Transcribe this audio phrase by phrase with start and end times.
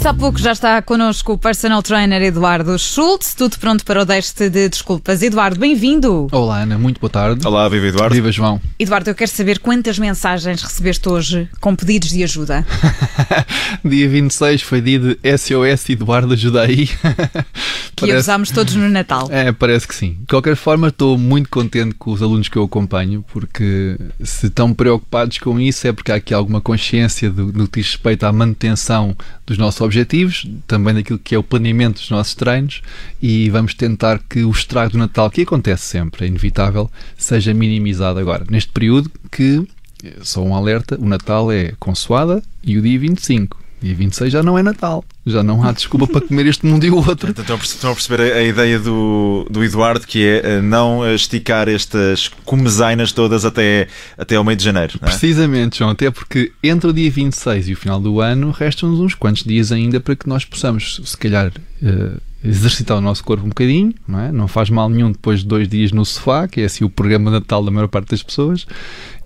[0.00, 3.34] disse há pouco, já está connosco o personal trainer Eduardo Schultz.
[3.34, 5.22] Tudo pronto para o deste de desculpas.
[5.22, 6.26] Eduardo, bem-vindo.
[6.32, 7.46] Olá, Ana, muito boa tarde.
[7.46, 8.14] Olá, viva Eduardo.
[8.14, 8.58] Viva João.
[8.78, 12.66] Eduardo, eu quero saber quantas mensagens recebeste hoje com pedidos de ajuda.
[13.84, 16.86] dia 26 foi dia de SOS Eduardo, ajuda aí.
[16.86, 18.20] que parece...
[18.20, 19.28] usámos todos no Natal.
[19.30, 20.16] É, parece que sim.
[20.20, 24.72] De qualquer forma, estou muito contente com os alunos que eu acompanho, porque se estão
[24.72, 28.32] preocupados com isso é porque há aqui alguma consciência do, do que diz respeito à
[28.32, 29.14] manutenção
[29.46, 29.89] dos nossos objetivos,
[30.66, 32.82] também daquilo que é o planeamento dos nossos treinos
[33.20, 38.18] e vamos tentar que o estrago do Natal, que acontece sempre, é inevitável, seja minimizado
[38.18, 38.44] agora.
[38.50, 39.66] Neste período que,
[40.22, 43.60] só um alerta, o Natal é consoada e o dia 25.
[43.82, 45.04] Dia 26 já não é Natal.
[45.26, 47.30] Já não há desculpa para comer este mundo e o outro.
[47.30, 52.28] Então, estão a perceber a, ideia do, do Eduardo, que é eh, não esticar estas
[52.44, 54.98] comezainas todas até, até ao meio de janeiro.
[55.00, 55.06] É?
[55.06, 55.90] Precisamente, João.
[55.90, 59.72] Até porque entre o dia 26 e o final do ano restam-nos uns quantos dias
[59.72, 63.94] ainda para que nós possamos, se calhar, uh, exercitar o nosso corpo um bocadinho.
[64.06, 64.32] Não, é?
[64.32, 67.30] não faz mal nenhum depois de dois dias no sofá, que é assim o programa
[67.30, 68.66] Natal da maior parte das pessoas.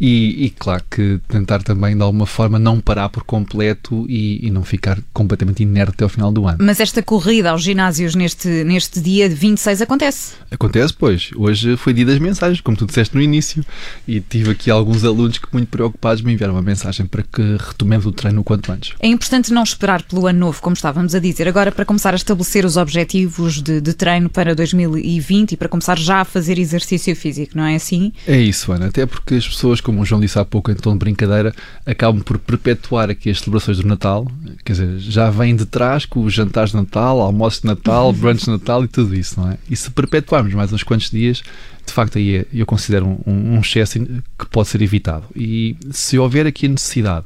[0.00, 4.50] E, e, claro que tentar também de alguma forma não parar por completo e, e,
[4.50, 6.58] não ficar completamente inerte até ao final do ano.
[6.60, 10.34] Mas esta corrida aos ginásios neste, neste dia de 26 acontece?
[10.50, 11.30] Acontece, pois.
[11.36, 13.64] Hoje foi dia das mensagens, como tu disseste no início,
[14.06, 18.06] e tive aqui alguns alunos que muito preocupados me enviaram uma mensagem para que retomemos
[18.06, 18.94] o treino o quanto antes.
[19.00, 22.16] É importante não esperar pelo ano novo, como estávamos a dizer, agora para começar a
[22.16, 27.14] estabelecer os objetivos de, de treino para 2020 e para começar já a fazer exercício
[27.16, 28.12] físico, não é assim?
[28.26, 30.92] É isso, Ana, até porque as pessoas como o João disse há pouco em tom
[30.92, 31.54] de brincadeira,
[31.86, 34.30] acabam por perpetuar aqui as celebrações do Natal.
[34.62, 38.44] Quer dizer, já vêm de trás com os jantares de Natal, almoços de Natal, brunch
[38.44, 39.56] de Natal e tudo isso, não é?
[39.70, 41.42] E se perpetuarmos mais uns quantos dias,
[41.86, 43.98] de facto aí é, eu considero um, um excesso
[44.38, 45.24] que pode ser evitado.
[45.34, 47.24] E se houver aqui a necessidade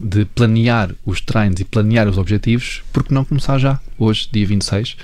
[0.00, 4.96] de planear os treinos e planear os objetivos, porque não começar já, hoje, dia 26,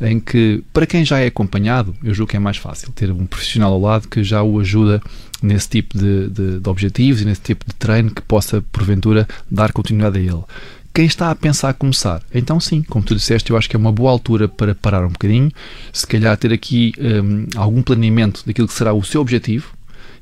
[0.00, 3.26] em que, para quem já é acompanhado, eu julgo que é mais fácil ter um
[3.26, 5.00] profissional ao lado que já o ajuda
[5.42, 9.72] nesse tipo de, de, de objetivos e nesse tipo de treino que possa, porventura, dar
[9.72, 10.44] continuidade a ele.
[10.92, 13.92] Quem está a pensar começar, então sim, como tu disseste, eu acho que é uma
[13.92, 15.50] boa altura para parar um bocadinho,
[15.92, 19.72] se calhar ter aqui um, algum planeamento daquilo que será o seu objetivo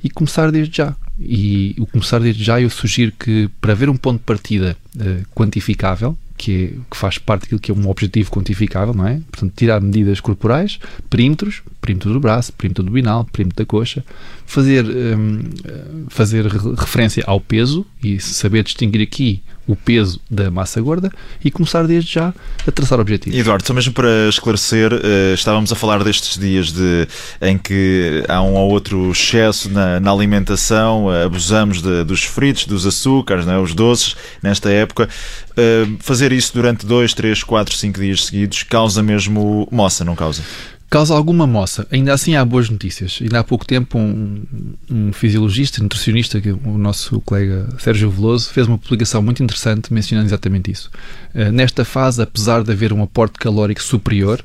[0.04, 0.94] e começar desde já.
[1.20, 5.26] E o começar desde já, eu sugiro que para haver um ponto de partida uh,
[5.34, 9.20] quantificável, que, é, que, faz parte daquilo que é um objetivo quantificável, não é?
[9.30, 10.78] Portanto, tirar medidas corporais,
[11.10, 14.04] perímetros, perímetro do braço, perímetro do binal, perímetro da coxa,
[14.46, 20.80] fazer, um, eh, fazer referência ao peso e saber distinguir aqui o peso da massa
[20.80, 21.12] gorda
[21.44, 22.32] e começar desde já
[22.66, 23.38] a traçar objetivos.
[23.38, 27.06] Eduardo, só mesmo para esclarecer, uh, estávamos a falar destes dias de,
[27.42, 32.64] em que há um ou outro excesso na, na alimentação, uh, abusamos de, dos fritos,
[32.64, 35.06] dos açúcares, né, os doces, nesta época.
[35.50, 40.42] Uh, fazer isso durante 2, 3, 4, 5 dias seguidos causa mesmo moça, não causa?
[40.90, 41.86] Causa alguma moça.
[41.90, 43.18] Ainda assim há boas notícias.
[43.20, 44.42] Ainda há pouco tempo um,
[44.90, 50.28] um fisiologista, nutricionista, que o nosso colega Sérgio Veloso, fez uma publicação muito interessante mencionando
[50.28, 50.90] exatamente isso.
[51.34, 54.44] Uh, nesta fase, apesar de haver um aporte calórico superior,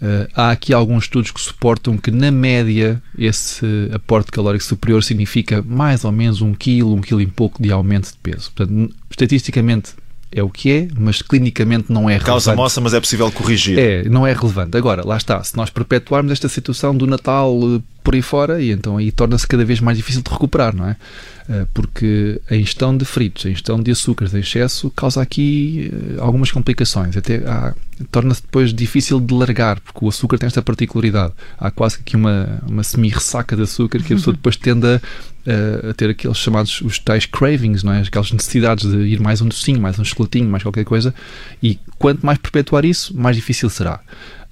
[0.00, 5.60] Uh, há aqui alguns estudos que suportam que, na média, esse aporte calórico superior significa
[5.60, 8.52] mais ou menos um quilo, um quilo e pouco de aumento de peso.
[8.54, 9.94] Portanto, estatisticamente
[10.30, 12.26] é o que é, mas clinicamente não é relevante.
[12.26, 13.78] Causa moça, mas é possível corrigir.
[13.78, 14.76] É, não é relevante.
[14.76, 18.70] Agora, lá está, se nós perpetuarmos esta situação do Natal eh, por aí fora, e
[18.70, 20.96] então aí torna-se cada vez mais difícil de recuperar, não é?
[21.48, 26.20] Eh, porque a ingestão de fritos, a ingestão de açúcares em excesso causa aqui eh,
[26.20, 27.16] algumas complicações.
[27.16, 27.42] Até
[28.10, 31.32] torna-se depois difícil de largar, porque o açúcar tem esta particularidade.
[31.58, 35.00] Há quase aqui uma, uma semi-ressaca de açúcar que a pessoa depois tende a
[35.90, 38.00] a ter aqueles chamados os tais cravings, não é?
[38.00, 41.14] aquelas necessidades de ir mais um docinho, mais um chocolatinho, mais qualquer coisa,
[41.62, 44.00] e quanto mais perpetuar isso, mais difícil será.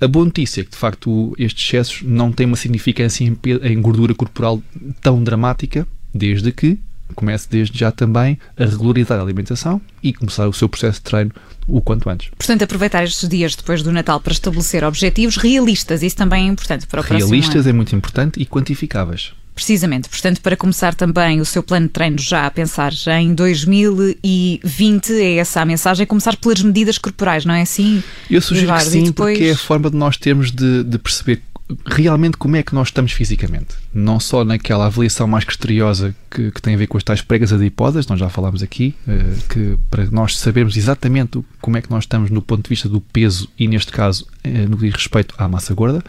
[0.01, 3.81] A boa notícia é que, de facto, estes excessos não têm uma significância em, em
[3.81, 4.63] gordura corporal
[5.01, 6.79] tão dramática, desde que
[7.15, 11.31] comece desde já também a regularizar a alimentação e começar o seu processo de treino
[11.69, 12.31] o quanto antes.
[12.37, 16.87] Portanto, aproveitar estes dias depois do Natal para estabelecer objetivos realistas, isso também é importante
[16.87, 19.33] para o realistas próximo Realistas é muito importante e quantificáveis.
[19.57, 23.35] Precisamente, portanto, para começar também o seu plano de treino já a pensar já em
[23.35, 28.03] 2020, é essa a mensagem, começar pelas medidas corporais, não é assim?
[28.31, 29.39] Eu sugiro que sim, depois...
[29.39, 31.41] porque é a forma de nós termos de, de perceber
[31.85, 33.75] realmente como é que nós estamos fisicamente.
[33.93, 37.53] Não só naquela avaliação mais criteriosa que, que tem a ver com as tais pregas
[37.53, 42.05] adiposas, nós já falámos aqui, uh, que para nós sabermos exatamente como é que nós
[42.05, 45.35] estamos no ponto de vista do peso e, neste caso, uh, no que diz respeito
[45.39, 46.03] à massa gorda,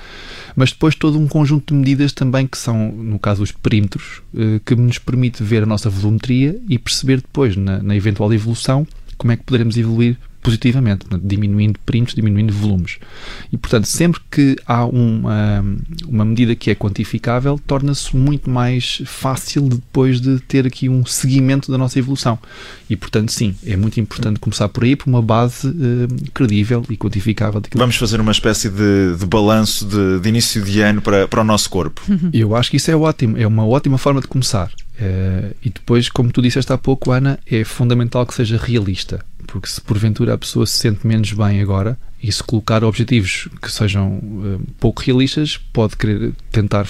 [0.56, 4.60] mas depois todo um conjunto de medidas também que são, no caso, os perímetros, uh,
[4.64, 8.86] que nos permite ver a nossa volumetria e perceber depois, na, na eventual evolução,
[9.18, 13.00] como é que poderemos evoluir positivamente, diminuindo primos, diminuindo volumes.
[13.52, 15.62] E, portanto, sempre que há uma,
[16.08, 21.70] uma medida que é quantificável, torna-se muito mais fácil depois de ter aqui um seguimento
[21.70, 22.40] da nossa evolução.
[22.90, 26.96] E, portanto, sim, é muito importante começar por aí, por uma base uh, credível e
[26.96, 27.62] quantificável.
[27.76, 31.44] Vamos fazer uma espécie de, de balanço de, de, início de ano para, para o
[31.44, 32.02] nosso corpo.
[32.32, 34.72] Eu acho que isso é ótimo, é uma ótima forma de começar.
[34.98, 39.68] Uh, e depois, como tu disseste há pouco, Ana, é fundamental que seja realista, porque
[39.68, 44.18] se porventura a pessoa se sente menos bem agora e se colocar objetivos que sejam
[44.18, 46.86] uh, pouco realistas, pode querer tentar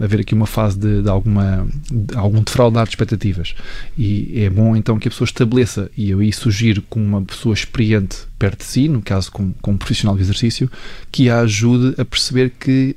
[0.00, 3.54] haver aqui uma fase de, de alguma de algum defraudar de expectativas.
[3.96, 7.54] E é bom então que a pessoa estabeleça, e eu aí sugiro com uma pessoa
[7.54, 10.70] experiente perto de si, no caso com, com um profissional de exercício,
[11.10, 12.96] que a ajude a perceber que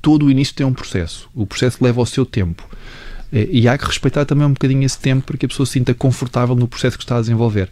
[0.00, 1.28] todo o início tem um processo.
[1.34, 2.68] O processo leva o seu tempo
[3.32, 5.92] e há que respeitar também um bocadinho esse tempo para que a pessoa se sinta
[5.92, 7.68] confortável no processo que está a desenvolver.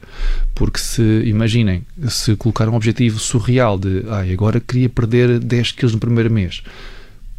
[0.54, 5.94] Porque se, imaginem, se colocar um objetivo surreal de ah, agora queria perder 10 quilos
[5.94, 6.62] no primeiro mês,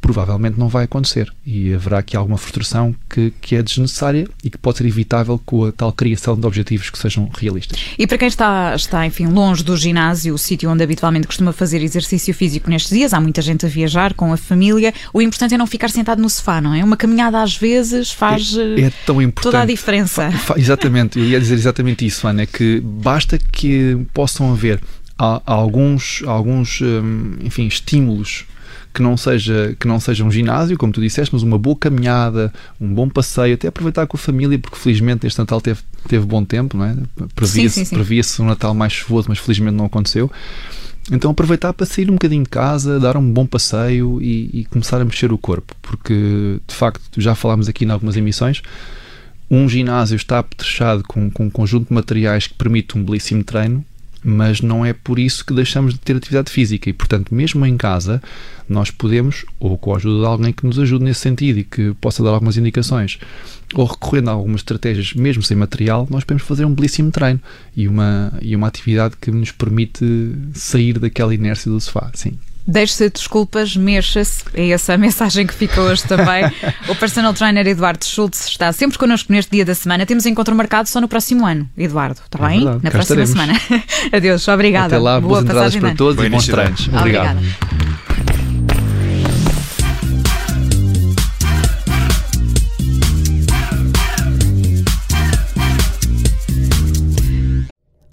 [0.08, 4.58] provavelmente não vai acontecer e haverá aqui alguma frustração que, que é desnecessária e que
[4.58, 7.78] pode ser evitável com a tal criação de objetivos que sejam realistas.
[8.00, 11.84] E para quem está, está enfim, longe do ginásio, o sítio onde habitualmente costuma fazer
[11.84, 15.58] exercício físico nestes dias, há muita gente a viajar com a família, o importante é
[15.58, 16.82] não ficar sentado no sofá, não é?
[16.82, 19.52] Uma caminhada às vezes faz é, é tão importante.
[19.52, 20.32] toda a diferença.
[20.32, 24.80] Fa, fa, exatamente, eu ia dizer exatamente isso, Ana, é que basta que possam haver
[25.18, 28.46] alguns, alguns hum, enfim, estímulos
[28.98, 32.52] que não seja que não seja um ginásio, como tu disseste, mas uma boa caminhada,
[32.82, 36.44] um bom passeio, até aproveitar com a família, porque felizmente este Natal teve, teve bom
[36.44, 36.98] tempo, não é?
[37.36, 40.32] Previa-se previa um Natal mais chuvoso, mas felizmente não aconteceu.
[41.12, 45.00] Então aproveitar para sair um bocadinho de casa, dar um bom passeio e, e começar
[45.00, 48.64] a mexer o corpo, porque de facto já falámos aqui em algumas emissões,
[49.48, 53.86] um ginásio está apetrechado com, com um conjunto de materiais que permite um belíssimo treino,
[54.30, 57.78] mas não é por isso que deixamos de ter atividade física e, portanto, mesmo em
[57.78, 58.22] casa,
[58.68, 61.94] nós podemos, ou com a ajuda de alguém que nos ajude nesse sentido e que
[62.02, 63.20] possa dar algumas indicações,
[63.74, 67.40] ou recorrendo a algumas estratégias, mesmo sem material, nós podemos fazer um belíssimo treino
[67.74, 70.06] e uma, e uma atividade que nos permite
[70.54, 72.12] sair daquela inércia do sofá.
[72.14, 72.38] Sim.
[72.68, 74.44] Deixe-se desculpas, mexa-se.
[74.54, 76.44] É essa a mensagem que fica hoje também.
[76.90, 80.06] o personal trainer Eduardo Schultz está sempre connosco neste dia da semana.
[80.06, 82.20] Temos encontro marcado só no próximo ano, Eduardo.
[82.26, 82.60] Está é bem?
[82.64, 83.62] Verdade, Na próxima estaremos.
[83.62, 83.84] semana.
[84.12, 84.88] Adeus, obrigada.
[84.88, 86.90] Até lá, boas Boa entradas para todos Boa e bons treinos.
[86.90, 87.38] Obrigado.
[87.38, 87.97] Obrigada.